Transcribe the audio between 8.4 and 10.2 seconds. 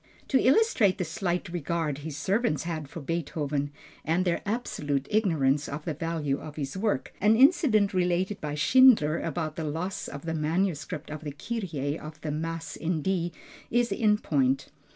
by Schindler about the loss